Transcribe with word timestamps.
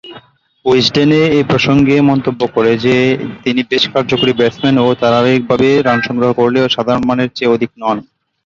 উইজডেনে 0.65 1.21
এ 1.31 1.49
প্রসঙ্গে 1.49 1.95
মন্তব্য 2.09 2.41
করে 2.55 2.71
যে, 2.85 2.95
তিনি 3.43 3.61
বেশ 3.71 3.83
কার্যকরী 3.93 4.33
ব্যাটসম্যান 4.33 4.75
ও 4.79 4.97
ধারাবাহিকভাবে 5.01 5.69
রান 5.81 5.99
সংগ্রহ 6.07 6.29
করলেও 6.33 6.73
সাধারণমানের 6.75 7.29
চেয়ে 7.35 7.53
অধিক 7.55 7.71
নন। 7.81 7.97